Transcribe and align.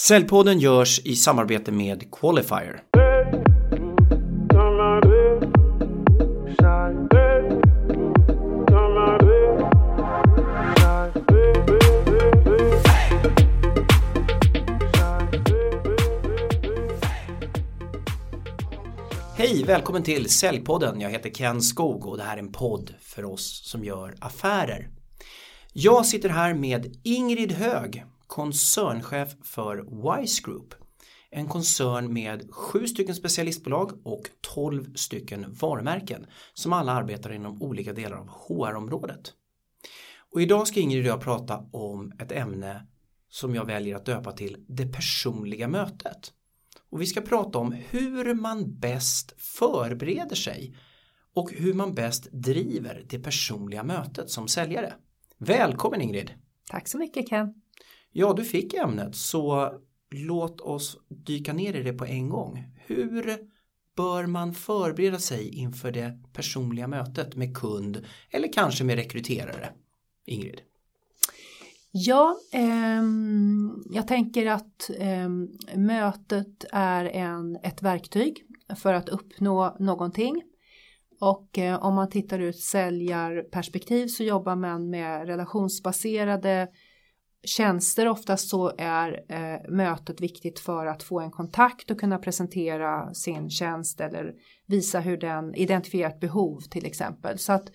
Säljpodden 0.00 0.58
görs 0.58 1.00
i 1.04 1.16
samarbete 1.16 1.72
med 1.72 2.10
Qualifier. 2.12 2.82
Hej, 19.36 19.64
välkommen 19.64 20.02
till 20.02 20.30
Säljpodden. 20.30 21.00
Jag 21.00 21.10
heter 21.10 21.30
Ken 21.30 21.62
Skog 21.62 22.06
och 22.06 22.16
det 22.16 22.22
här 22.22 22.36
är 22.36 22.40
en 22.40 22.52
podd 22.52 22.94
för 23.00 23.24
oss 23.24 23.62
som 23.64 23.84
gör 23.84 24.14
affärer. 24.20 24.88
Jag 25.72 26.06
sitter 26.06 26.28
här 26.28 26.54
med 26.54 26.96
Ingrid 27.04 27.52
Hög, 27.52 28.04
koncernchef 28.28 29.28
för 29.42 29.76
Wise 30.16 30.42
Group. 30.44 30.74
En 31.30 31.48
koncern 31.48 32.12
med 32.12 32.50
sju 32.50 32.86
stycken 32.86 33.14
specialistbolag 33.14 34.06
och 34.06 34.22
tolv 34.40 34.94
stycken 34.94 35.46
varumärken 35.60 36.26
som 36.54 36.72
alla 36.72 36.92
arbetar 36.92 37.32
inom 37.32 37.62
olika 37.62 37.92
delar 37.92 38.16
av 38.16 38.28
HR-området. 38.28 39.32
Och 40.32 40.42
idag 40.42 40.68
ska 40.68 40.80
Ingrid 40.80 41.04
och 41.04 41.10
jag 41.10 41.20
prata 41.20 41.58
om 41.72 42.12
ett 42.18 42.32
ämne 42.32 42.86
som 43.28 43.54
jag 43.54 43.64
väljer 43.64 43.96
att 43.96 44.06
döpa 44.06 44.32
till 44.32 44.64
det 44.68 44.86
personliga 44.86 45.68
mötet. 45.68 46.32
Och 46.90 47.00
vi 47.00 47.06
ska 47.06 47.20
prata 47.20 47.58
om 47.58 47.72
hur 47.72 48.34
man 48.34 48.78
bäst 48.78 49.34
förbereder 49.38 50.36
sig 50.36 50.76
och 51.34 51.52
hur 51.52 51.74
man 51.74 51.94
bäst 51.94 52.28
driver 52.32 53.04
det 53.08 53.18
personliga 53.18 53.82
mötet 53.82 54.30
som 54.30 54.48
säljare. 54.48 54.94
Välkommen 55.38 56.00
Ingrid! 56.00 56.30
Tack 56.70 56.88
så 56.88 56.98
mycket 56.98 57.28
Ken! 57.28 57.54
Ja, 58.12 58.32
du 58.32 58.44
fick 58.44 58.74
ämnet 58.74 59.16
så 59.16 59.72
låt 60.10 60.60
oss 60.60 60.98
dyka 61.08 61.52
ner 61.52 61.76
i 61.76 61.82
det 61.82 61.92
på 61.92 62.04
en 62.04 62.28
gång. 62.28 62.64
Hur 62.86 63.38
bör 63.96 64.26
man 64.26 64.54
förbereda 64.54 65.18
sig 65.18 65.48
inför 65.48 65.92
det 65.92 66.18
personliga 66.32 66.88
mötet 66.88 67.36
med 67.36 67.56
kund 67.56 68.04
eller 68.30 68.52
kanske 68.52 68.84
med 68.84 68.96
rekryterare? 68.96 69.68
Ingrid? 70.24 70.60
Ja, 71.90 72.36
eh, 72.52 73.02
jag 73.90 74.08
tänker 74.08 74.46
att 74.46 74.90
eh, 74.98 75.28
mötet 75.76 76.64
är 76.72 77.04
en, 77.04 77.56
ett 77.62 77.82
verktyg 77.82 78.44
för 78.76 78.94
att 78.94 79.08
uppnå 79.08 79.76
någonting. 79.78 80.42
Och 81.20 81.58
eh, 81.58 81.84
om 81.84 81.94
man 81.94 82.10
tittar 82.10 82.40
ur 82.40 82.48
ett 82.48 82.60
säljarperspektiv 82.60 84.06
så 84.06 84.24
jobbar 84.24 84.56
man 84.56 84.90
med 84.90 85.26
relationsbaserade 85.26 86.68
tjänster. 87.44 88.08
Oftast 88.08 88.48
så 88.48 88.72
är 88.78 89.24
eh, 89.28 89.70
mötet 89.70 90.20
viktigt 90.20 90.58
för 90.58 90.86
att 90.86 91.02
få 91.02 91.20
en 91.20 91.30
kontakt 91.30 91.90
och 91.90 92.00
kunna 92.00 92.18
presentera 92.18 93.14
sin 93.14 93.50
tjänst 93.50 94.00
eller 94.00 94.32
visa 94.66 95.00
hur 95.00 95.16
den 95.16 95.54
identifierar 95.54 96.10
ett 96.10 96.20
behov 96.20 96.60
till 96.60 96.86
exempel. 96.86 97.38
Så 97.38 97.52
att 97.52 97.70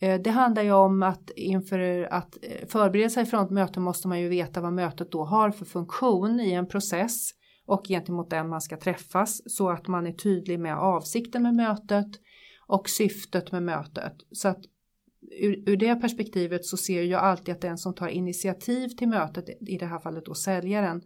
Eh, 0.00 0.20
det 0.20 0.30
handlar 0.30 0.62
ju 0.62 0.72
om 0.72 1.02
att 1.02 1.30
inför 1.36 2.08
att 2.10 2.38
eh, 2.42 2.66
förbereda 2.68 3.10
sig 3.10 3.26
för 3.26 3.44
ett 3.44 3.50
möte 3.50 3.80
måste 3.80 4.08
man 4.08 4.20
ju 4.20 4.28
veta 4.28 4.60
vad 4.60 4.72
mötet 4.72 5.12
då 5.12 5.24
har 5.24 5.50
för 5.50 5.64
funktion 5.64 6.40
i 6.40 6.52
en 6.52 6.68
process 6.68 7.30
och 7.66 7.86
gentemot 7.88 8.30
den 8.30 8.48
man 8.48 8.60
ska 8.60 8.76
träffas 8.76 9.42
så 9.46 9.70
att 9.70 9.88
man 9.88 10.06
är 10.06 10.12
tydlig 10.12 10.60
med 10.60 10.78
avsikten 10.78 11.42
med 11.42 11.54
mötet 11.54 12.06
och 12.66 12.88
syftet 12.88 13.52
med 13.52 13.62
mötet. 13.62 14.12
Så 14.32 14.48
att 14.48 14.60
ur, 15.30 15.70
ur 15.70 15.76
det 15.76 15.96
perspektivet 15.96 16.64
så 16.64 16.76
ser 16.76 17.02
jag 17.02 17.20
alltid 17.20 17.54
att 17.54 17.60
den 17.60 17.78
som 17.78 17.94
tar 17.94 18.08
initiativ 18.08 18.88
till 18.88 19.08
mötet, 19.08 19.48
i 19.68 19.78
det 19.78 19.86
här 19.86 19.98
fallet 19.98 20.24
då 20.26 20.34
säljaren, 20.34 21.02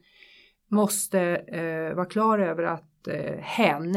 måste 0.70 1.20
eh, 1.36 1.96
vara 1.96 2.06
klar 2.06 2.38
över 2.38 2.62
att 2.62 3.08
eh, 3.08 3.38
hen 3.40 3.94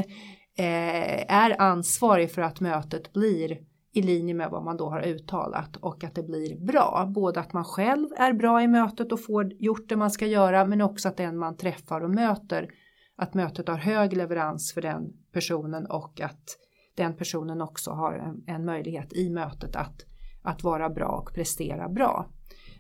eh, 0.58 1.34
är 1.34 1.62
ansvarig 1.62 2.32
för 2.32 2.42
att 2.42 2.60
mötet 2.60 3.14
blir 3.14 3.58
i 3.94 4.02
linje 4.02 4.34
med 4.34 4.50
vad 4.50 4.64
man 4.64 4.78
då 4.78 4.90
har 4.90 5.02
uttalat 5.02 5.76
och 5.76 6.04
att 6.04 6.16
det 6.16 6.24
blir 6.24 6.66
bra. 6.66 7.12
Både 7.16 7.40
att 7.40 7.54
man 7.54 7.64
själv 7.64 8.08
är 8.18 8.34
bra 8.34 8.64
i 8.64 8.68
mötet 8.68 9.12
och 9.12 9.26
får 9.26 9.54
gjort 9.54 9.90
det 9.90 9.96
man 9.96 10.12
ska 10.12 10.26
göra 10.26 10.66
men 10.66 10.82
också 10.82 11.08
att 11.08 11.18
den 11.18 11.38
man 11.38 11.58
träffar 11.58 12.02
och 12.02 12.10
möter 12.10 12.70
att 13.16 13.34
mötet 13.34 13.68
har 13.68 13.78
hög 13.78 14.14
leverans 14.14 14.74
för 14.74 14.82
den 14.82 15.14
personen 15.32 15.86
och 15.86 16.22
att 16.22 16.58
den 16.96 17.18
personen 17.18 17.62
också 17.62 17.92
har 17.92 18.14
en, 18.14 18.56
en 18.56 18.66
möjlighet 18.66 19.14
i 19.14 19.30
mötet 19.30 19.76
att, 19.76 20.06
att 20.48 20.64
vara 20.64 20.90
bra 20.90 21.08
och 21.08 21.34
prestera 21.34 21.90
bra. 21.90 22.26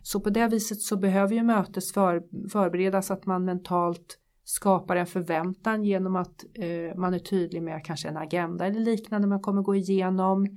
Så 0.01 0.19
på 0.19 0.29
det 0.29 0.47
viset 0.47 0.81
så 0.81 0.97
behöver 0.97 1.35
ju 1.35 1.43
mötet 1.43 1.91
för, 1.91 2.23
förberedas 2.49 3.11
att 3.11 3.25
man 3.25 3.45
mentalt 3.45 4.17
skapar 4.43 4.95
en 4.95 5.05
förväntan 5.05 5.83
genom 5.83 6.15
att 6.15 6.45
eh, 6.53 6.97
man 6.97 7.13
är 7.13 7.19
tydlig 7.19 7.63
med 7.63 7.85
kanske 7.85 8.07
en 8.07 8.17
agenda 8.17 8.65
eller 8.65 8.79
liknande 8.79 9.27
man 9.27 9.41
kommer 9.41 9.61
gå 9.61 9.75
igenom. 9.75 10.47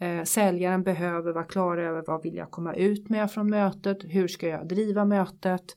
Eh, 0.00 0.24
säljaren 0.24 0.82
behöver 0.82 1.32
vara 1.32 1.44
klar 1.44 1.78
över 1.78 2.04
vad 2.06 2.22
vill 2.22 2.34
jag 2.34 2.50
komma 2.50 2.74
ut 2.74 3.08
med 3.08 3.30
från 3.30 3.50
mötet, 3.50 3.98
hur 4.02 4.28
ska 4.28 4.48
jag 4.48 4.68
driva 4.68 5.04
mötet, 5.04 5.76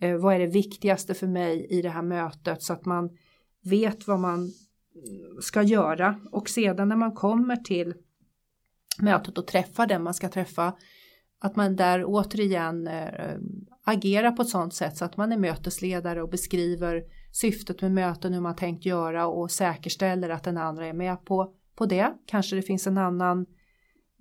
eh, 0.00 0.16
vad 0.16 0.34
är 0.34 0.38
det 0.38 0.46
viktigaste 0.46 1.14
för 1.14 1.26
mig 1.26 1.66
i 1.70 1.82
det 1.82 1.90
här 1.90 2.02
mötet? 2.02 2.62
Så 2.62 2.72
att 2.72 2.84
man 2.84 3.10
vet 3.64 4.06
vad 4.06 4.20
man 4.20 4.50
ska 5.40 5.62
göra. 5.62 6.20
Och 6.32 6.48
sedan 6.48 6.88
när 6.88 6.96
man 6.96 7.12
kommer 7.12 7.56
till 7.56 7.94
mötet 9.02 9.38
och 9.38 9.46
träffar 9.46 9.86
den 9.86 10.02
man 10.02 10.14
ska 10.14 10.28
träffa 10.28 10.74
att 11.40 11.56
man 11.56 11.76
där 11.76 12.04
återigen 12.04 12.86
äh, 12.86 13.38
agerar 13.84 14.32
på 14.32 14.42
ett 14.42 14.48
sådant 14.48 14.74
sätt 14.74 14.96
så 14.96 15.04
att 15.04 15.16
man 15.16 15.32
är 15.32 15.38
mötesledare 15.38 16.22
och 16.22 16.30
beskriver 16.30 17.02
syftet 17.32 17.82
med 17.82 17.92
möten, 17.92 18.34
hur 18.34 18.40
man 18.40 18.56
tänkt 18.56 18.86
göra 18.86 19.26
och 19.26 19.50
säkerställer 19.50 20.30
att 20.30 20.44
den 20.44 20.56
andra 20.56 20.86
är 20.86 20.92
med 20.92 21.24
på, 21.24 21.54
på 21.74 21.86
det. 21.86 22.12
Kanske 22.26 22.56
det 22.56 22.62
finns 22.62 22.86
en 22.86 22.98
annan 22.98 23.46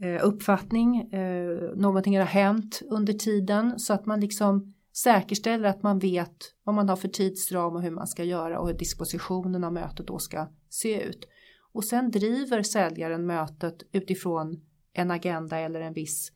Eh, 0.02 0.26
uppfattning, 0.26 1.14
eh, 1.14 1.76
någonting 1.76 2.18
har 2.18 2.26
hänt 2.26 2.82
under 2.90 3.14
tiden 3.14 3.80
så 3.80 3.94
att 3.94 4.06
man 4.06 4.20
liksom 4.20 4.74
säkerställer 4.94 5.70
att 5.70 5.84
man 5.84 6.00
vet 6.00 6.36
vad 6.64 6.76
man 6.76 6.90
har 6.90 6.96
för 6.96 7.08
tidsram 7.08 7.76
och 7.76 7.82
hur 7.82 7.92
man 7.92 8.08
ska 8.08 8.24
göra 8.24 8.60
och 8.60 8.68
hur 8.68 8.78
dispositionen 8.78 9.64
av 9.64 9.74
mötet 9.74 10.08
då 10.08 10.20
ska 10.20 10.48
se 10.70 11.02
ut. 11.02 11.28
Och 11.72 11.84
sen 11.84 12.12
driver 12.12 12.64
säljaren 12.64 13.26
mötet 13.26 13.84
utifrån 13.92 14.62
en 14.94 15.12
agenda 15.12 15.58
eller 15.58 15.82
en 15.82 15.94
viss, 15.94 16.32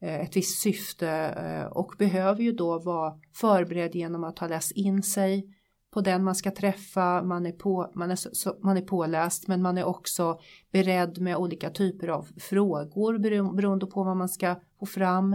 eh, 0.00 0.20
ett 0.20 0.36
visst 0.36 0.60
syfte 0.60 1.08
eh, 1.08 1.66
och 1.66 1.94
behöver 1.98 2.42
ju 2.42 2.52
då 2.52 2.78
vara 2.78 3.14
förberedd 3.34 3.94
genom 3.94 4.24
att 4.24 4.38
ha 4.38 4.48
läst 4.48 4.72
in 4.72 5.02
sig 5.02 5.52
på 5.90 6.00
den 6.00 6.24
man 6.24 6.34
ska 6.34 6.50
träffa, 6.50 7.22
man 7.22 7.46
är, 7.46 7.52
på, 7.52 7.92
man, 7.94 8.10
är 8.10 8.16
så, 8.16 8.56
man 8.62 8.76
är 8.76 8.82
påläst 8.82 9.48
men 9.48 9.62
man 9.62 9.78
är 9.78 9.84
också 9.84 10.40
beredd 10.72 11.20
med 11.20 11.36
olika 11.36 11.70
typer 11.70 12.08
av 12.08 12.28
frågor 12.38 13.18
beroende 13.56 13.86
på 13.86 14.04
vad 14.04 14.16
man 14.16 14.28
ska 14.28 14.56
få 14.80 14.86
fram. 14.86 15.32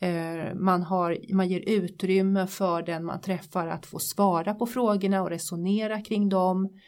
Eh, 0.00 0.54
man, 0.54 0.82
har, 0.82 1.34
man 1.34 1.48
ger 1.48 1.60
utrymme 1.60 2.46
för 2.46 2.82
den 2.82 3.04
man 3.04 3.20
träffar 3.20 3.66
att 3.66 3.86
få 3.86 3.98
svara 3.98 4.54
på 4.54 4.66
frågorna 4.66 5.22
och 5.22 5.30
resonera 5.30 6.00
kring 6.00 6.28
dem. 6.28 6.78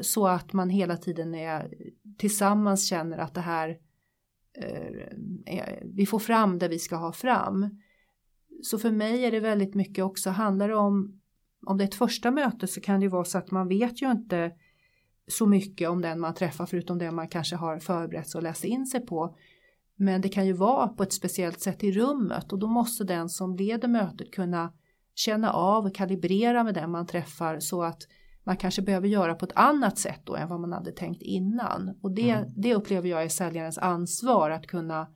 Så 0.00 0.26
att 0.26 0.52
man 0.52 0.70
hela 0.70 0.96
tiden 0.96 1.34
är, 1.34 1.74
tillsammans 2.18 2.88
känner 2.88 3.18
att 3.18 3.34
det 3.34 3.40
här 3.40 3.76
Eh, 4.58 5.56
eh, 5.56 5.78
vi 5.82 6.06
får 6.06 6.18
fram 6.18 6.58
det 6.58 6.68
vi 6.68 6.78
ska 6.78 6.96
ha 6.96 7.12
fram. 7.12 7.80
Så 8.62 8.78
för 8.78 8.90
mig 8.90 9.24
är 9.24 9.30
det 9.30 9.40
väldigt 9.40 9.74
mycket 9.74 10.04
också 10.04 10.30
handlar 10.30 10.68
det 10.68 10.76
om 10.76 11.20
om 11.66 11.76
det 11.78 11.84
är 11.84 11.88
ett 11.88 11.94
första 11.94 12.30
möte 12.30 12.66
så 12.66 12.80
kan 12.80 13.00
det 13.00 13.04
ju 13.04 13.10
vara 13.10 13.24
så 13.24 13.38
att 13.38 13.50
man 13.50 13.68
vet 13.68 14.02
ju 14.02 14.10
inte 14.10 14.52
så 15.28 15.46
mycket 15.46 15.88
om 15.88 16.00
den 16.00 16.20
man 16.20 16.34
träffar 16.34 16.66
förutom 16.66 16.98
det 16.98 17.10
man 17.10 17.28
kanske 17.28 17.56
har 17.56 17.78
förberett 17.78 18.28
sig 18.28 18.38
och 18.38 18.42
läst 18.42 18.64
in 18.64 18.86
sig 18.86 19.06
på. 19.06 19.36
Men 19.96 20.20
det 20.20 20.28
kan 20.28 20.46
ju 20.46 20.52
vara 20.52 20.88
på 20.88 21.02
ett 21.02 21.12
speciellt 21.12 21.60
sätt 21.60 21.84
i 21.84 21.92
rummet 21.92 22.52
och 22.52 22.58
då 22.58 22.66
måste 22.66 23.04
den 23.04 23.28
som 23.28 23.56
leder 23.56 23.88
mötet 23.88 24.30
kunna 24.30 24.72
känna 25.14 25.52
av 25.52 25.86
och 25.86 25.94
kalibrera 25.94 26.64
med 26.64 26.74
den 26.74 26.90
man 26.90 27.06
träffar 27.06 27.60
så 27.60 27.82
att 27.82 28.02
man 28.44 28.56
kanske 28.56 28.82
behöver 28.82 29.08
göra 29.08 29.34
på 29.34 29.44
ett 29.44 29.56
annat 29.56 29.98
sätt 29.98 30.20
då 30.24 30.36
än 30.36 30.48
vad 30.48 30.60
man 30.60 30.72
hade 30.72 30.92
tänkt 30.92 31.22
innan. 31.22 31.98
Och 32.02 32.14
det, 32.14 32.30
mm. 32.30 32.50
det 32.56 32.74
upplever 32.74 33.08
jag 33.08 33.22
är 33.24 33.28
säljarens 33.28 33.78
ansvar 33.78 34.50
att 34.50 34.66
kunna 34.66 35.06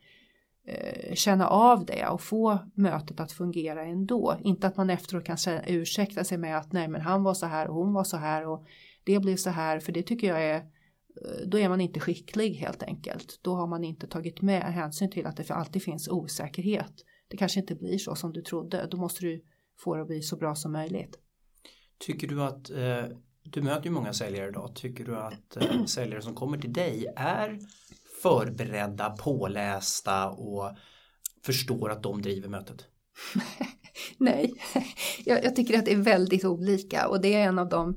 Eh, 0.70 1.14
känna 1.14 1.48
av 1.48 1.84
det 1.86 2.06
och 2.08 2.20
få 2.20 2.58
mötet 2.74 3.20
att 3.20 3.32
fungera 3.32 3.84
ändå. 3.84 4.36
Inte 4.40 4.66
att 4.66 4.76
man 4.76 4.90
efteråt 4.90 5.24
kan 5.24 5.36
ursäkta 5.66 6.24
sig 6.24 6.38
med 6.38 6.58
att 6.58 6.72
nej 6.72 6.88
men 6.88 7.00
han 7.00 7.22
var 7.22 7.34
så 7.34 7.46
här 7.46 7.68
och 7.68 7.74
hon 7.74 7.92
var 7.92 8.04
så 8.04 8.16
här 8.16 8.46
och 8.46 8.66
det 9.04 9.18
blev 9.18 9.36
så 9.36 9.50
här 9.50 9.80
för 9.80 9.92
det 9.92 10.02
tycker 10.02 10.26
jag 10.26 10.42
är 10.42 10.56
eh, 10.56 11.46
då 11.46 11.58
är 11.58 11.68
man 11.68 11.80
inte 11.80 12.00
skicklig 12.00 12.54
helt 12.54 12.82
enkelt. 12.82 13.40
Då 13.42 13.54
har 13.54 13.66
man 13.66 13.84
inte 13.84 14.06
tagit 14.06 14.42
med 14.42 14.62
hänsyn 14.62 15.10
till 15.10 15.26
att 15.26 15.36
det 15.36 15.50
alltid 15.50 15.82
finns 15.82 16.08
osäkerhet. 16.08 16.92
Det 17.28 17.36
kanske 17.36 17.60
inte 17.60 17.74
blir 17.74 17.98
så 17.98 18.14
som 18.14 18.32
du 18.32 18.42
trodde. 18.42 18.88
Då 18.90 18.96
måste 18.96 19.24
du 19.24 19.44
få 19.84 19.94
det 19.94 20.02
att 20.02 20.08
bli 20.08 20.22
så 20.22 20.36
bra 20.36 20.54
som 20.54 20.72
möjligt. 20.72 21.18
Tycker 21.98 22.26
du 22.26 22.42
att 22.42 22.70
eh, 22.70 23.04
du 23.42 23.62
möter 23.62 23.84
ju 23.84 23.90
många 23.90 24.12
säljare 24.12 24.48
idag. 24.48 24.70
Tycker 24.74 25.04
du 25.04 25.16
att 25.16 25.56
eh, 25.56 25.84
säljare 25.86 26.22
som 26.22 26.34
kommer 26.34 26.58
till 26.58 26.72
dig 26.72 27.12
är 27.16 27.58
förberedda, 28.22 29.10
pålästa 29.10 30.28
och 30.30 30.70
förstår 31.44 31.90
att 31.90 32.02
de 32.02 32.22
driver 32.22 32.48
mötet? 32.48 32.86
Nej, 34.18 34.54
jag, 35.24 35.44
jag, 35.44 35.56
tycker 35.56 35.78
att 35.78 35.84
det 35.84 35.92
är 35.92 35.96
väldigt 35.96 36.44
olika 36.44 37.08
och 37.08 37.20
det 37.20 37.34
är 37.34 37.48
en 37.48 37.58
av 37.58 37.68
de 37.68 37.96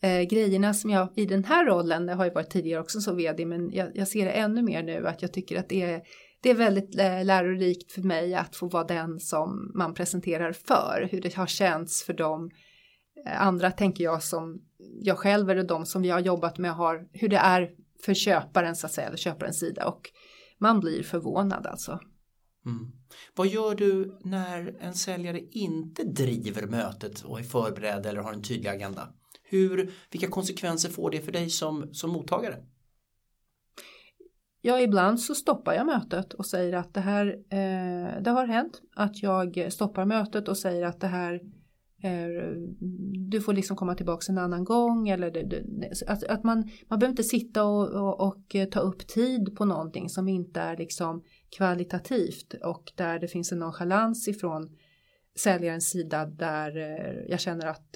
eh, 0.00 0.22
grejerna 0.22 0.74
som 0.74 0.90
jag 0.90 1.08
i 1.16 1.26
den 1.26 1.44
här 1.44 1.66
rollen, 1.66 2.06
det 2.06 2.14
har 2.14 2.24
ju 2.24 2.30
varit 2.30 2.50
tidigare 2.50 2.80
också 2.80 3.00
som 3.00 3.16
vd, 3.16 3.46
men 3.46 3.72
jag, 3.72 3.90
jag, 3.94 4.08
ser 4.08 4.24
det 4.24 4.30
ännu 4.30 4.62
mer 4.62 4.82
nu 4.82 5.06
att 5.06 5.22
jag 5.22 5.32
tycker 5.32 5.58
att 5.58 5.68
det 5.68 5.82
är, 5.82 6.02
det 6.40 6.50
är 6.50 6.54
väldigt 6.54 6.98
eh, 6.98 7.24
lärorikt 7.24 7.92
för 7.92 8.02
mig 8.02 8.34
att 8.34 8.56
få 8.56 8.68
vara 8.68 8.84
den 8.84 9.20
som 9.20 9.72
man 9.74 9.94
presenterar 9.94 10.52
för, 10.52 11.08
hur 11.10 11.20
det 11.20 11.34
har 11.34 11.46
känts 11.46 12.02
för 12.02 12.12
dem. 12.12 12.50
Eh, 13.26 13.42
andra 13.42 13.70
tänker 13.70 14.04
jag 14.04 14.22
som 14.22 14.62
jag 15.00 15.18
själv 15.18 15.50
eller 15.50 15.64
de 15.64 15.86
som 15.86 16.02
vi 16.02 16.10
har 16.10 16.20
jobbat 16.20 16.58
med 16.58 16.74
har, 16.74 17.08
hur 17.12 17.28
det 17.28 17.36
är 17.36 17.70
för 18.04 18.14
köparen 18.14 18.76
så 18.76 18.86
att 18.86 18.92
säga, 18.92 19.06
eller 19.06 19.16
köparens 19.16 19.58
sida 19.58 19.86
och 19.88 20.10
man 20.58 20.80
blir 20.80 21.02
förvånad 21.02 21.66
alltså. 21.66 22.00
Mm. 22.66 22.92
Vad 23.34 23.46
gör 23.46 23.74
du 23.74 24.18
när 24.24 24.76
en 24.80 24.94
säljare 24.94 25.40
inte 25.50 26.04
driver 26.04 26.66
mötet 26.66 27.22
och 27.22 27.38
är 27.38 27.42
förberedd 27.42 28.06
eller 28.06 28.20
har 28.20 28.32
en 28.32 28.42
tydlig 28.42 28.70
agenda? 28.70 29.08
Hur, 29.42 29.92
vilka 30.10 30.28
konsekvenser 30.28 30.88
får 30.88 31.10
det 31.10 31.20
för 31.20 31.32
dig 31.32 31.50
som, 31.50 31.94
som 31.94 32.10
mottagare? 32.10 32.56
Ja, 34.60 34.80
ibland 34.80 35.20
så 35.20 35.34
stoppar 35.34 35.74
jag 35.74 35.86
mötet 35.86 36.32
och 36.32 36.46
säger 36.46 36.72
att 36.72 36.94
det 36.94 37.00
här, 37.00 37.26
eh, 37.50 38.22
det 38.22 38.30
har 38.30 38.46
hänt 38.46 38.82
att 38.94 39.22
jag 39.22 39.72
stoppar 39.72 40.04
mötet 40.04 40.48
och 40.48 40.58
säger 40.58 40.86
att 40.86 41.00
det 41.00 41.06
här 41.06 41.40
Eh, 42.04 42.28
du 43.30 43.40
får 43.40 43.52
liksom 43.52 43.76
komma 43.76 43.94
tillbaka 43.94 44.32
en 44.32 44.38
annan 44.38 44.64
gång 44.64 45.08
eller 45.08 45.62
att, 46.06 46.24
att, 46.24 46.44
man, 46.44 46.70
man 46.88 46.98
behöver 46.98 47.12
inte 47.12 47.22
sitta 47.22 47.64
och, 47.64 47.88
och, 47.88 48.20
och, 48.20 48.54
eh, 48.54 48.68
ta 48.68 48.80
upp 48.80 49.06
tid 49.06 49.56
på 49.56 49.64
någonting 49.64 50.08
som 50.08 50.28
inte 50.28 50.60
är 50.60 50.76
liksom 50.76 51.24
kvalitativt 51.56 52.54
och 52.64 52.92
där 52.94 53.18
det 53.18 53.28
finns 53.28 53.52
en 53.52 53.58
nonchalans 53.58 54.28
ifrån 54.28 54.76
säljarens 55.36 55.90
sida 55.90 56.26
där 56.26 56.76
eh, 56.76 57.24
jag 57.28 57.40
känner 57.40 57.66
att 57.66 57.92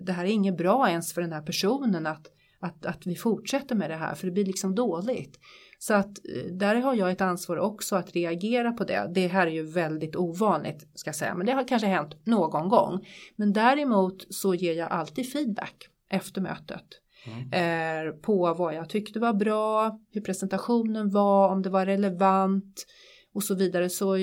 det 0.00 0.12
här 0.12 0.24
är 0.24 0.30
inget 0.30 0.56
bra 0.56 0.88
ens 0.90 1.12
för 1.12 1.20
den 1.20 1.32
här 1.32 1.42
personen 1.42 2.06
att, 2.06 2.26
att, 2.60 2.86
att 2.86 3.06
vi 3.06 3.14
fortsätter 3.14 3.74
med 3.74 3.90
det 3.90 3.96
här 3.96 4.14
för 4.14 4.26
det 4.26 4.32
blir 4.32 4.44
liksom 4.44 4.74
dåligt. 4.74 5.38
Så 5.82 5.94
att 5.94 6.18
eh, 6.28 6.52
där 6.52 6.74
har 6.74 6.94
jag 6.94 7.10
ett 7.10 7.20
ansvar 7.20 7.56
också 7.56 7.96
att 7.96 8.12
reagera 8.12 8.72
på 8.72 8.84
det. 8.84 9.10
Det 9.14 9.26
här 9.26 9.46
är 9.46 9.50
ju 9.50 9.62
väldigt 9.62 10.16
ovanligt 10.16 10.88
ska 10.94 11.08
jag 11.08 11.16
säga, 11.16 11.34
men 11.34 11.46
det 11.46 11.52
har 11.52 11.68
kanske 11.68 11.86
hänt 11.86 12.26
någon 12.26 12.68
gång. 12.68 13.06
Men 13.36 13.52
däremot 13.52 14.26
så 14.34 14.54
ger 14.54 14.74
jag 14.74 14.90
alltid 14.90 15.32
feedback 15.32 15.88
efter 16.10 16.40
mötet. 16.40 16.84
Mm. 17.26 18.20
på 18.20 18.54
vad 18.54 18.74
jag 18.74 18.88
tyckte 18.88 19.20
var 19.20 19.32
bra, 19.32 19.98
hur 20.12 20.20
presentationen 20.20 21.10
var, 21.10 21.48
om 21.48 21.62
det 21.62 21.70
var 21.70 21.86
relevant 21.86 22.86
och 23.34 23.42
så 23.42 23.54
vidare. 23.54 23.90
Så 23.90 24.18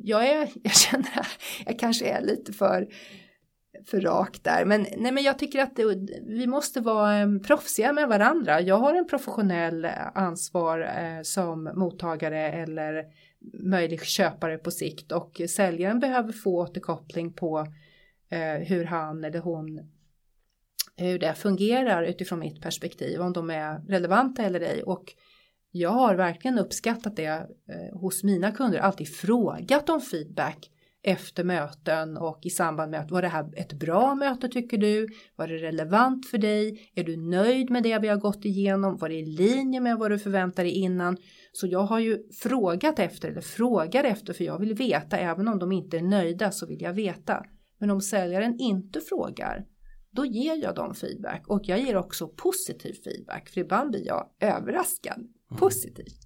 jag, 0.00 0.28
är, 0.28 0.50
jag 0.62 0.74
känner 0.74 1.18
att 1.20 1.38
jag 1.66 1.78
kanske 1.78 2.06
är 2.06 2.20
lite 2.22 2.52
för 2.52 2.88
för 3.86 4.00
rakt 4.00 4.44
där. 4.44 4.64
Men, 4.64 4.86
nej, 4.96 5.12
men 5.12 5.22
jag 5.22 5.38
tycker 5.38 5.62
att 5.62 5.76
det, 5.76 5.84
vi 6.26 6.46
måste 6.46 6.80
vara 6.80 7.14
ehm, 7.14 7.42
proffsiga 7.42 7.92
med 7.92 8.08
varandra. 8.08 8.60
Jag 8.60 8.76
har 8.76 8.94
en 8.94 9.06
professionell 9.06 9.84
eh, 9.84 9.90
ansvar 10.14 10.80
eh, 10.80 11.22
som 11.22 11.70
mottagare 11.74 12.52
eller 12.52 13.04
möjlig 13.62 14.02
köpare 14.04 14.58
på 14.58 14.70
sikt 14.70 15.12
och 15.12 15.40
säljaren 15.48 16.00
behöver 16.00 16.32
få 16.32 16.60
återkoppling 16.60 17.32
på 17.32 17.66
eh, 18.30 18.66
hur 18.68 18.84
han 18.84 19.24
eller 19.24 19.38
hon 19.38 19.80
hur 20.96 21.18
det 21.18 21.34
fungerar 21.34 22.02
utifrån 22.02 22.38
mitt 22.38 22.60
perspektiv, 22.62 23.20
om 23.20 23.32
de 23.32 23.50
är 23.50 23.80
relevanta 23.88 24.42
eller 24.42 24.60
ej. 24.60 24.82
Och 24.82 25.14
jag 25.70 25.90
har 25.90 26.14
verkligen 26.14 26.58
uppskattat 26.58 27.16
det 27.16 27.26
eh, 27.68 27.98
hos 28.00 28.24
mina 28.24 28.52
kunder, 28.52 28.78
alltid 28.78 29.08
frågat 29.08 29.88
om 29.88 30.00
feedback 30.00 30.70
efter 31.02 31.44
möten 31.44 32.16
och 32.16 32.38
i 32.42 32.50
samband 32.50 32.90
med 32.90 33.00
att 33.00 33.10
var 33.10 33.22
det 33.22 33.28
här 33.28 33.50
ett 33.56 33.72
bra 33.72 34.14
möte 34.14 34.48
tycker 34.48 34.78
du? 34.78 35.08
Var 35.36 35.48
det 35.48 35.56
relevant 35.56 36.26
för 36.26 36.38
dig? 36.38 36.90
Är 36.94 37.04
du 37.04 37.16
nöjd 37.16 37.70
med 37.70 37.82
det 37.82 37.98
vi 37.98 38.08
har 38.08 38.16
gått 38.16 38.44
igenom? 38.44 38.96
Var 38.96 39.08
det 39.08 39.14
i 39.14 39.26
linje 39.26 39.80
med 39.80 39.98
vad 39.98 40.10
du 40.10 40.18
förväntade 40.18 40.68
dig 40.68 40.72
innan? 40.72 41.16
Så 41.52 41.66
jag 41.66 41.82
har 41.82 41.98
ju 41.98 42.18
frågat 42.42 42.98
efter 42.98 43.28
eller 43.30 43.40
frågar 43.40 44.04
efter 44.04 44.32
för 44.32 44.44
jag 44.44 44.58
vill 44.58 44.74
veta 44.74 45.18
även 45.18 45.48
om 45.48 45.58
de 45.58 45.72
inte 45.72 45.98
är 45.98 46.02
nöjda 46.02 46.50
så 46.50 46.66
vill 46.66 46.82
jag 46.82 46.92
veta. 46.92 47.44
Men 47.78 47.90
om 47.90 48.00
säljaren 48.00 48.56
inte 48.60 49.00
frågar 49.00 49.66
då 50.10 50.26
ger 50.26 50.62
jag 50.62 50.74
dem 50.74 50.94
feedback 50.94 51.44
och 51.48 51.60
jag 51.64 51.80
ger 51.80 51.96
också 51.96 52.28
positiv 52.28 52.94
feedback 53.04 53.48
för 53.48 53.60
ibland 53.60 53.90
blir 53.90 54.06
jag 54.06 54.26
överraskad 54.40 55.18
mm. 55.18 55.58
positivt. 55.58 56.18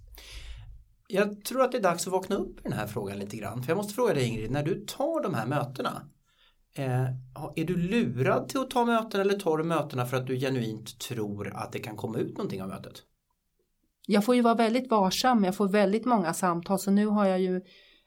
Jag 1.07 1.43
tror 1.45 1.61
att 1.63 1.71
det 1.71 1.77
är 1.77 1.81
dags 1.81 2.07
att 2.07 2.13
vakna 2.13 2.35
upp 2.35 2.59
i 2.59 2.63
den 2.63 2.73
här 2.73 2.87
frågan 2.87 3.19
lite 3.19 3.37
grann. 3.37 3.63
För 3.63 3.71
jag 3.71 3.77
måste 3.77 3.93
fråga 3.93 4.13
dig 4.13 4.27
Ingrid, 4.27 4.51
när 4.51 4.63
du 4.63 4.85
tar 4.85 5.23
de 5.23 5.33
här 5.33 5.47
mötena, 5.47 6.01
eh, 6.73 7.03
är 7.55 7.65
du 7.65 7.77
lurad 7.77 8.49
till 8.49 8.59
att 8.59 8.69
ta 8.69 8.85
möten 8.85 9.21
eller 9.21 9.39
tar 9.39 9.57
du 9.57 9.63
mötena 9.63 10.05
för 10.05 10.17
att 10.17 10.27
du 10.27 10.39
genuint 10.39 10.99
tror 10.99 11.55
att 11.55 11.71
det 11.71 11.79
kan 11.79 11.95
komma 11.95 12.17
ut 12.17 12.37
någonting 12.37 12.61
av 12.61 12.67
mötet? 12.67 13.03
Jag 14.07 14.25
får 14.25 14.35
ju 14.35 14.41
vara 14.41 14.55
väldigt 14.55 14.89
varsam, 14.89 15.43
jag 15.43 15.55
får 15.55 15.67
väldigt 15.67 16.05
många 16.05 16.33
samtal 16.33 16.79
så 16.79 16.91
nu 16.91 17.05
har 17.05 17.25
jag 17.25 17.39
ju 17.39 17.61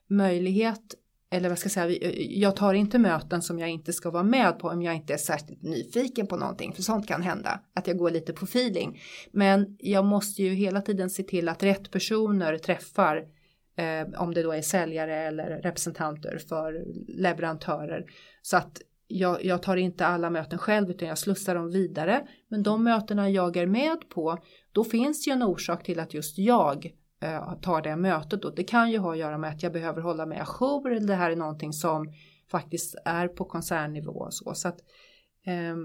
möjlighet 0.08 0.94
eller 1.30 1.48
vad 1.48 1.58
ska 1.58 1.66
jag 1.66 1.72
säga, 1.72 2.12
jag 2.30 2.56
tar 2.56 2.74
inte 2.74 2.98
möten 2.98 3.42
som 3.42 3.58
jag 3.58 3.68
inte 3.68 3.92
ska 3.92 4.10
vara 4.10 4.22
med 4.22 4.58
på 4.58 4.68
om 4.68 4.82
jag 4.82 4.94
inte 4.94 5.12
är 5.12 5.18
särskilt 5.18 5.62
nyfiken 5.62 6.26
på 6.26 6.36
någonting, 6.36 6.72
för 6.72 6.82
sånt 6.82 7.08
kan 7.08 7.22
hända, 7.22 7.60
att 7.74 7.86
jag 7.86 7.98
går 7.98 8.10
lite 8.10 8.32
på 8.32 8.44
feeling. 8.44 9.00
Men 9.32 9.76
jag 9.78 10.04
måste 10.04 10.42
ju 10.42 10.54
hela 10.54 10.80
tiden 10.80 11.10
se 11.10 11.22
till 11.22 11.48
att 11.48 11.62
rätt 11.62 11.90
personer 11.90 12.58
träffar, 12.58 13.16
eh, 13.76 14.20
om 14.20 14.34
det 14.34 14.42
då 14.42 14.52
är 14.52 14.62
säljare 14.62 15.16
eller 15.16 15.46
representanter 15.62 16.38
för 16.48 16.84
leverantörer, 17.08 18.04
så 18.42 18.56
att 18.56 18.80
jag, 19.12 19.44
jag, 19.44 19.62
tar 19.62 19.76
inte 19.76 20.06
alla 20.06 20.30
möten 20.30 20.58
själv 20.58 20.90
utan 20.90 21.08
jag 21.08 21.18
slussar 21.18 21.54
dem 21.54 21.70
vidare. 21.70 22.26
Men 22.48 22.62
de 22.62 22.84
mötena 22.84 23.30
jag 23.30 23.56
är 23.56 23.66
med 23.66 24.08
på, 24.08 24.38
då 24.72 24.84
finns 24.84 25.28
ju 25.28 25.32
en 25.32 25.42
orsak 25.42 25.82
till 25.82 26.00
att 26.00 26.14
just 26.14 26.38
jag 26.38 26.92
Eh, 27.22 27.54
tar 27.60 27.82
det 27.82 27.96
mötet. 27.96 28.44
Och 28.44 28.54
det 28.54 28.64
kan 28.64 28.90
ju 28.90 28.98
ha 28.98 29.12
att 29.12 29.18
göra 29.18 29.38
med 29.38 29.50
att 29.50 29.62
jag 29.62 29.72
behöver 29.72 30.02
hålla 30.02 30.26
mig 30.26 30.38
ajour 30.38 30.92
eller 30.92 31.06
det 31.06 31.14
här 31.14 31.30
är 31.30 31.36
någonting 31.36 31.72
som 31.72 32.12
faktiskt 32.50 32.94
är 33.04 33.28
på 33.28 33.44
koncernnivå 33.44 34.12
och 34.12 34.34
så. 34.34 34.54
så 34.54 34.68
att, 34.68 34.78
eh, 35.46 35.76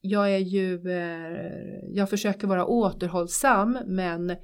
jag 0.00 0.34
är 0.34 0.38
ju, 0.38 0.90
eh, 0.90 1.88
jag 1.88 2.10
försöker 2.10 2.46
vara 2.46 2.66
återhållsam 2.66 3.78
men 3.86 4.36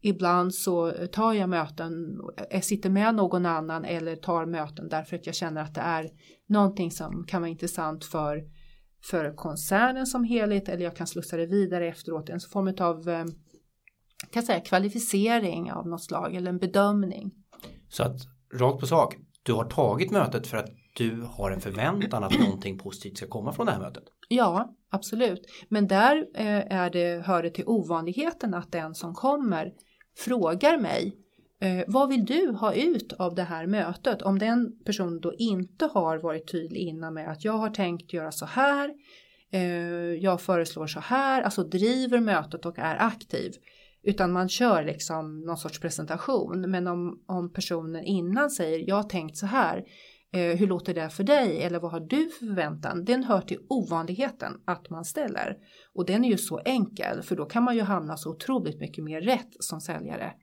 ibland 0.00 0.54
så 0.54 0.90
tar 1.12 1.32
jag 1.32 1.48
möten, 1.48 2.20
jag 2.50 2.64
sitter 2.64 2.90
med 2.90 3.14
någon 3.14 3.46
annan 3.46 3.84
eller 3.84 4.16
tar 4.16 4.46
möten 4.46 4.88
därför 4.88 5.16
att 5.16 5.26
jag 5.26 5.34
känner 5.34 5.62
att 5.62 5.74
det 5.74 5.80
är 5.80 6.10
någonting 6.46 6.90
som 6.90 7.24
kan 7.24 7.42
vara 7.42 7.50
intressant 7.50 8.04
för, 8.04 8.44
för 9.10 9.36
koncernen 9.36 10.06
som 10.06 10.24
helhet 10.24 10.68
eller 10.68 10.84
jag 10.84 10.96
kan 10.96 11.06
slussa 11.06 11.36
det 11.36 11.46
vidare 11.46 11.88
efteråt, 11.88 12.28
en 12.28 12.40
form 12.40 12.74
av 12.78 13.08
eh, 13.08 13.24
kan 14.30 14.42
säga, 14.42 14.60
kvalificering 14.60 15.72
av 15.72 15.88
något 15.88 16.04
slag 16.04 16.34
eller 16.34 16.50
en 16.50 16.58
bedömning. 16.58 17.30
Så 17.88 18.02
att 18.02 18.16
rakt 18.54 18.80
på 18.80 18.86
sak, 18.86 19.16
du 19.42 19.52
har 19.52 19.64
tagit 19.64 20.10
mötet 20.10 20.46
för 20.46 20.56
att 20.56 20.70
du 20.96 21.26
har 21.30 21.50
en 21.50 21.60
förväntan 21.60 22.24
att 22.24 22.38
någonting 22.40 22.78
positivt 22.78 23.16
ska 23.16 23.26
komma 23.26 23.52
från 23.52 23.66
det 23.66 23.72
här 23.72 23.80
mötet? 23.80 24.04
Ja, 24.28 24.74
absolut. 24.90 25.46
Men 25.68 25.86
där 25.86 26.26
eh, 26.34 26.76
är 26.76 26.90
det, 26.90 27.26
hör 27.26 27.42
det 27.42 27.50
till 27.50 27.64
ovanligheten 27.66 28.54
att 28.54 28.72
den 28.72 28.94
som 28.94 29.14
kommer 29.14 29.72
frågar 30.16 30.78
mig 30.78 31.16
eh, 31.60 31.84
vad 31.86 32.08
vill 32.08 32.24
du 32.24 32.50
ha 32.50 32.74
ut 32.74 33.12
av 33.12 33.34
det 33.34 33.42
här 33.42 33.66
mötet? 33.66 34.22
Om 34.22 34.38
den 34.38 34.78
personen 34.84 35.20
då 35.20 35.34
inte 35.34 35.86
har 35.86 36.18
varit 36.18 36.52
tydlig 36.52 36.80
innan 36.80 37.14
med 37.14 37.30
att 37.30 37.44
jag 37.44 37.52
har 37.52 37.70
tänkt 37.70 38.12
göra 38.12 38.32
så 38.32 38.46
här, 38.46 38.90
eh, 39.50 39.62
jag 40.22 40.40
föreslår 40.40 40.86
så 40.86 41.00
här, 41.00 41.42
alltså 41.42 41.64
driver 41.64 42.20
mötet 42.20 42.66
och 42.66 42.78
är 42.78 42.96
aktiv 43.02 43.52
utan 44.02 44.32
man 44.32 44.48
kör 44.48 44.84
liksom 44.84 45.40
någon 45.40 45.56
sorts 45.56 45.80
presentation. 45.80 46.70
Men 46.70 46.86
om, 46.86 47.22
om 47.26 47.52
personen 47.52 48.04
innan 48.04 48.50
säger 48.50 48.88
jag 48.88 48.96
har 48.96 49.02
tänkt 49.02 49.36
så 49.36 49.46
här. 49.46 49.84
Eh, 50.32 50.58
hur 50.58 50.66
låter 50.66 50.94
det 50.94 51.10
för 51.10 51.24
dig? 51.24 51.62
Eller 51.62 51.80
vad 51.80 51.90
har 51.90 52.00
du 52.00 52.28
för 52.28 52.46
förväntan? 52.46 53.04
Den 53.04 53.24
hör 53.24 53.40
till 53.40 53.58
ovanligheten 53.68 54.60
att 54.64 54.90
man 54.90 55.04
ställer. 55.04 55.56
Och 55.94 56.06
den 56.06 56.24
är 56.24 56.28
ju 56.28 56.38
så 56.38 56.58
enkel 56.64 57.22
för 57.22 57.36
då 57.36 57.46
kan 57.46 57.62
man 57.62 57.76
ju 57.76 57.82
hamna 57.82 58.16
så 58.16 58.30
otroligt 58.30 58.80
mycket 58.80 59.04
mer 59.04 59.20
rätt 59.20 59.50
som 59.60 59.80
säljare. 59.80 60.34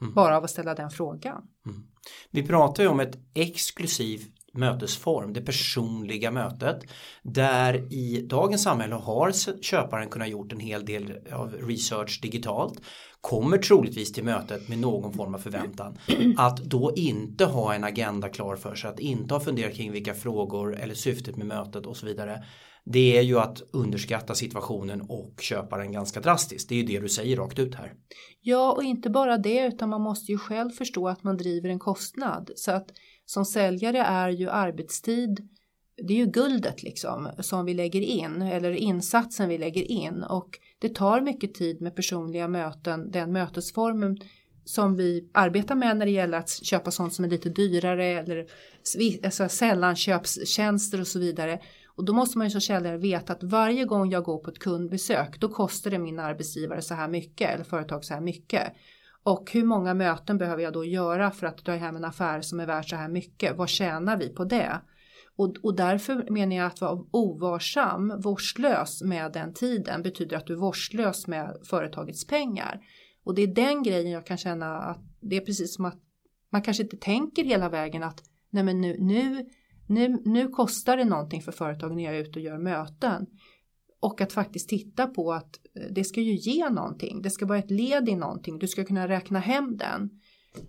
Mm. 0.00 0.14
Bara 0.14 0.36
av 0.36 0.44
att 0.44 0.50
ställa 0.50 0.74
den 0.74 0.90
frågan. 0.90 1.42
Mm. 1.66 1.86
Vi 2.30 2.46
pratar 2.46 2.82
ju 2.82 2.88
om 2.88 3.00
ett 3.00 3.18
exklusivt 3.34 4.37
mötesform, 4.58 5.32
det 5.32 5.40
personliga 5.40 6.30
mötet. 6.30 6.78
Där 7.22 7.92
i 7.92 8.26
dagens 8.26 8.62
samhälle 8.62 8.94
har 8.94 9.32
köparen 9.62 10.08
kunnat 10.08 10.28
gjort 10.28 10.52
en 10.52 10.60
hel 10.60 10.84
del 10.84 11.18
av 11.32 11.52
research 11.52 12.20
digitalt. 12.22 12.80
Kommer 13.20 13.58
troligtvis 13.58 14.12
till 14.12 14.24
mötet 14.24 14.68
med 14.68 14.78
någon 14.78 15.12
form 15.12 15.34
av 15.34 15.38
förväntan. 15.38 15.98
Att 16.36 16.56
då 16.64 16.92
inte 16.96 17.44
ha 17.44 17.74
en 17.74 17.84
agenda 17.84 18.28
klar 18.28 18.56
för 18.56 18.74
sig, 18.74 18.90
att 18.90 19.00
inte 19.00 19.34
ha 19.34 19.40
funderat 19.40 19.74
kring 19.74 19.92
vilka 19.92 20.14
frågor 20.14 20.76
eller 20.76 20.94
syftet 20.94 21.36
med 21.36 21.46
mötet 21.46 21.86
och 21.86 21.96
så 21.96 22.06
vidare. 22.06 22.44
Det 22.84 23.18
är 23.18 23.22
ju 23.22 23.38
att 23.38 23.62
underskatta 23.72 24.34
situationen 24.34 25.00
och 25.00 25.34
köparen 25.40 25.92
ganska 25.92 26.20
drastiskt. 26.20 26.68
Det 26.68 26.74
är 26.74 26.76
ju 26.76 26.84
det 26.84 27.00
du 27.00 27.08
säger 27.08 27.36
rakt 27.36 27.58
ut 27.58 27.74
här. 27.74 27.92
Ja, 28.40 28.72
och 28.72 28.84
inte 28.84 29.10
bara 29.10 29.38
det 29.38 29.66
utan 29.66 29.88
man 29.88 30.02
måste 30.02 30.32
ju 30.32 30.38
själv 30.38 30.70
förstå 30.70 31.08
att 31.08 31.24
man 31.24 31.36
driver 31.36 31.68
en 31.68 31.78
kostnad. 31.78 32.50
Så 32.56 32.72
att 32.72 32.86
som 33.28 33.44
säljare 33.44 33.98
är 33.98 34.28
ju 34.28 34.50
arbetstid 34.50 35.48
det 36.02 36.12
är 36.12 36.16
ju 36.18 36.26
guldet 36.26 36.82
liksom 36.82 37.30
som 37.40 37.64
vi 37.64 37.74
lägger 37.74 38.00
in 38.00 38.42
eller 38.42 38.70
insatsen 38.70 39.48
vi 39.48 39.58
lägger 39.58 39.82
in 39.90 40.22
och 40.22 40.58
det 40.78 40.94
tar 40.94 41.20
mycket 41.20 41.54
tid 41.54 41.80
med 41.80 41.96
personliga 41.96 42.48
möten, 42.48 43.10
den 43.10 43.32
mötesformen 43.32 44.18
som 44.64 44.96
vi 44.96 45.30
arbetar 45.34 45.74
med 45.74 45.96
när 45.96 46.06
det 46.06 46.12
gäller 46.12 46.38
att 46.38 46.50
köpa 46.50 46.90
sånt 46.90 47.14
som 47.14 47.24
är 47.24 47.28
lite 47.28 47.48
dyrare 47.48 48.04
eller 48.04 48.46
alltså 49.24 49.48
sällanköpstjänster 49.48 51.00
och 51.00 51.06
så 51.06 51.18
vidare. 51.18 51.60
Och 51.86 52.04
då 52.04 52.12
måste 52.12 52.38
man 52.38 52.46
ju 52.46 52.50
som 52.50 52.60
säljare 52.60 52.96
veta 52.96 53.32
att 53.32 53.42
varje 53.42 53.84
gång 53.84 54.10
jag 54.10 54.24
går 54.24 54.38
på 54.38 54.50
ett 54.50 54.58
kundbesök 54.58 55.40
då 55.40 55.48
kostar 55.48 55.90
det 55.90 55.98
min 55.98 56.18
arbetsgivare 56.18 56.82
så 56.82 56.94
här 56.94 57.08
mycket 57.08 57.50
eller 57.50 57.64
företag 57.64 58.04
så 58.04 58.14
här 58.14 58.20
mycket. 58.20 58.72
Och 59.22 59.50
hur 59.52 59.64
många 59.64 59.94
möten 59.94 60.38
behöver 60.38 60.62
jag 60.62 60.72
då 60.72 60.84
göra 60.84 61.30
för 61.30 61.46
att 61.46 61.64
dra 61.64 61.72
hem 61.72 61.96
en 61.96 62.04
affär 62.04 62.40
som 62.40 62.60
är 62.60 62.66
värd 62.66 62.90
så 62.90 62.96
här 62.96 63.08
mycket? 63.08 63.56
Vad 63.56 63.68
tjänar 63.68 64.16
vi 64.16 64.28
på 64.28 64.44
det? 64.44 64.80
Och, 65.36 65.56
och 65.62 65.76
därför 65.76 66.30
menar 66.30 66.56
jag 66.56 66.66
att 66.66 66.80
vara 66.80 67.04
ovarsam, 67.10 68.20
vårdslös 68.20 69.02
med 69.02 69.32
den 69.32 69.54
tiden 69.54 70.02
betyder 70.02 70.36
att 70.36 70.46
du 70.46 70.52
är 70.52 70.58
vårdslös 70.58 71.26
med 71.26 71.56
företagets 71.64 72.26
pengar. 72.26 72.80
Och 73.24 73.34
det 73.34 73.42
är 73.42 73.54
den 73.54 73.82
grejen 73.82 74.10
jag 74.10 74.26
kan 74.26 74.36
känna 74.36 74.78
att 74.78 75.00
det 75.20 75.36
är 75.36 75.40
precis 75.40 75.74
som 75.74 75.84
att 75.84 75.98
man 76.52 76.62
kanske 76.62 76.82
inte 76.82 76.96
tänker 76.96 77.44
hela 77.44 77.68
vägen 77.68 78.02
att 78.02 78.22
nej 78.50 78.62
men 78.62 78.80
nu, 78.80 78.96
nu, 79.00 79.46
nu, 79.86 80.22
nu 80.24 80.48
kostar 80.48 80.96
det 80.96 81.04
någonting 81.04 81.42
för 81.42 81.52
företagen 81.52 81.96
när 81.96 82.04
jag 82.04 82.16
är 82.16 82.20
ute 82.20 82.38
och 82.38 82.44
gör 82.44 82.58
möten. 82.58 83.26
Och 84.00 84.20
att 84.20 84.32
faktiskt 84.32 84.68
titta 84.68 85.06
på 85.06 85.32
att 85.32 85.60
eh, 85.74 85.82
det 85.90 86.04
ska 86.04 86.20
ju 86.20 86.34
ge 86.34 86.70
någonting. 86.70 87.22
Det 87.22 87.30
ska 87.30 87.46
vara 87.46 87.58
ett 87.58 87.70
led 87.70 88.08
i 88.08 88.14
någonting. 88.14 88.58
Du 88.58 88.68
ska 88.68 88.84
kunna 88.84 89.08
räkna 89.08 89.38
hem 89.38 89.76
den. 89.76 90.10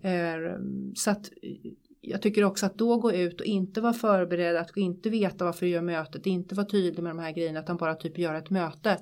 Eh, 0.02 0.60
så 0.96 1.12
att 1.12 1.30
eh, 1.42 1.72
jag 2.02 2.22
tycker 2.22 2.44
också 2.44 2.66
att 2.66 2.78
då 2.78 2.98
gå 2.98 3.12
ut 3.12 3.40
och 3.40 3.46
inte 3.46 3.82
vara 3.82 3.94
förberedd, 3.94 4.56
att 4.56 4.78
inte 4.78 5.10
veta 5.10 5.46
varför 5.46 5.66
du 5.66 5.72
gör 5.72 5.82
mötet, 5.82 6.26
inte 6.26 6.56
vara 6.56 6.68
tydlig 6.68 7.04
med 7.04 7.10
de 7.10 7.20
här 7.20 7.32
grejerna 7.32 7.60
utan 7.60 7.78
bara 7.78 7.96
typ 7.96 8.18
göra 8.18 8.38
ett 8.38 8.50
möte. 8.50 8.98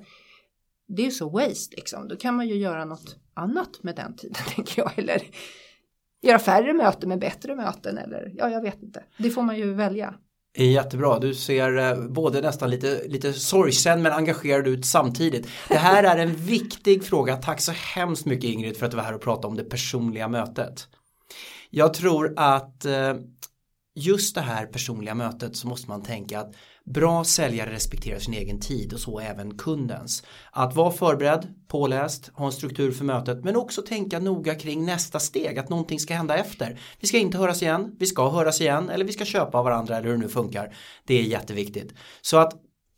Det 0.88 1.06
är 1.06 1.10
så 1.10 1.28
waste 1.28 1.76
liksom. 1.76 2.08
Då 2.08 2.16
kan 2.16 2.34
man 2.34 2.48
ju 2.48 2.54
göra 2.54 2.84
något 2.84 3.16
annat 3.34 3.82
med 3.82 3.96
den 3.96 4.16
tiden 4.16 4.36
tänker 4.54 4.82
jag. 4.82 4.98
Eller 4.98 5.22
göra 6.22 6.38
färre 6.38 6.72
möten 6.72 7.08
med 7.08 7.18
bättre 7.18 7.56
möten 7.56 7.98
eller 7.98 8.32
ja, 8.36 8.50
jag 8.50 8.62
vet 8.62 8.82
inte. 8.82 9.04
Det 9.18 9.30
får 9.30 9.42
man 9.42 9.58
ju 9.58 9.74
välja. 9.74 10.14
Jättebra, 10.64 11.18
du 11.18 11.34
ser 11.34 11.76
eh, 11.76 12.08
både 12.08 12.40
nästan 12.40 12.70
lite, 12.70 13.02
lite 13.08 13.32
sorgsen 13.32 14.02
men 14.02 14.12
engagerad 14.12 14.68
ut 14.68 14.86
samtidigt. 14.86 15.48
Det 15.68 15.76
här 15.76 16.04
är 16.04 16.16
en 16.16 16.34
viktig 16.34 17.04
fråga. 17.04 17.36
Tack 17.36 17.60
så 17.60 17.72
hemskt 17.72 18.26
mycket 18.26 18.50
Ingrid 18.50 18.76
för 18.76 18.86
att 18.86 18.90
du 18.90 18.96
var 18.96 19.04
här 19.04 19.14
och 19.14 19.20
pratade 19.20 19.46
om 19.46 19.56
det 19.56 19.64
personliga 19.64 20.28
mötet. 20.28 20.88
Jag 21.70 21.94
tror 21.94 22.34
att 22.36 22.84
eh, 22.84 23.14
just 23.94 24.34
det 24.34 24.40
här 24.40 24.66
personliga 24.66 25.14
mötet 25.14 25.56
så 25.56 25.68
måste 25.68 25.88
man 25.90 26.02
tänka 26.02 26.40
att 26.40 26.54
bra 26.92 27.24
säljare 27.24 27.70
respekterar 27.70 28.18
sin 28.18 28.34
egen 28.34 28.60
tid 28.60 28.92
och 28.92 29.00
så 29.00 29.20
även 29.20 29.58
kundens. 29.58 30.22
Att 30.52 30.74
vara 30.74 30.90
förberedd, 30.90 31.54
påläst, 31.68 32.30
ha 32.34 32.46
en 32.46 32.52
struktur 32.52 32.92
för 32.92 33.04
mötet 33.04 33.44
men 33.44 33.56
också 33.56 33.82
tänka 33.82 34.18
noga 34.18 34.54
kring 34.54 34.84
nästa 34.84 35.18
steg, 35.18 35.58
att 35.58 35.68
någonting 35.68 35.98
ska 35.98 36.14
hända 36.14 36.36
efter. 36.36 36.80
Vi 37.00 37.08
ska 37.08 37.18
inte 37.18 37.38
höras 37.38 37.62
igen, 37.62 37.96
vi 37.98 38.06
ska 38.06 38.28
höras 38.28 38.60
igen 38.60 38.88
eller 38.88 39.04
vi 39.04 39.12
ska 39.12 39.24
köpa 39.24 39.58
av 39.58 39.64
varandra 39.64 39.96
eller 39.96 40.06
hur 40.06 40.14
det 40.14 40.22
nu 40.22 40.28
funkar. 40.28 40.76
Det 41.04 41.14
är 41.14 41.22
jätteviktigt. 41.22 41.94
Så 42.20 42.36
att 42.36 42.52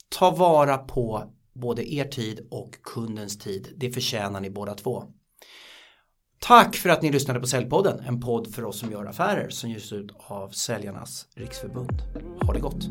ta 0.08 0.30
vara 0.30 0.78
på 0.78 1.24
både 1.54 1.94
er 1.94 2.04
tid 2.04 2.46
och 2.50 2.82
kundens 2.82 3.38
tid. 3.38 3.68
Det 3.76 3.90
förtjänar 3.90 4.40
ni 4.40 4.50
båda 4.50 4.74
två. 4.74 5.04
Tack 6.46 6.76
för 6.76 6.88
att 6.88 7.02
ni 7.02 7.12
lyssnade 7.12 7.40
på 7.40 7.46
Säljpodden, 7.46 8.00
en 8.06 8.20
podd 8.20 8.54
för 8.54 8.64
oss 8.64 8.78
som 8.78 8.92
gör 8.92 9.06
affärer 9.06 9.48
som 9.48 9.70
ges 9.70 9.92
ut 9.92 10.12
av 10.18 10.48
Säljarnas 10.48 11.26
Riksförbund. 11.34 12.02
Ha 12.42 12.52
det 12.52 12.60
gott! 12.60 12.90